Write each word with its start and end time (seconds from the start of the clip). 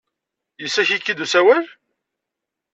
Yessaki-k-id 0.63 1.23
usawal? 1.25 1.65